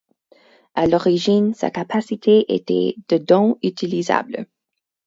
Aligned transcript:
À 0.73 0.87
l'origine, 0.87 1.53
sa 1.53 1.69
capacité 1.69 2.51
était 2.55 2.95
de 3.07 3.19
dont 3.19 3.59
utilisables. 3.61 4.47